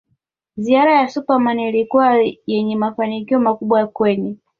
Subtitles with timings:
[0.57, 2.15] Ziara ya Super Man ilikuwa
[2.47, 4.37] yenye mafanikio makubwa kwenye